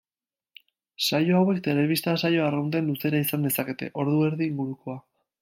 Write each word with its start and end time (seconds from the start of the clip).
Saio 1.07 1.35
hauek 1.39 1.59
telebista-saio 1.67 2.47
arrunten 2.47 2.89
luzera 2.93 3.21
izan 3.27 3.47
dezakete, 3.49 3.93
ordu 4.07 4.27
erdi 4.31 4.51
ingurukoa. 4.55 4.99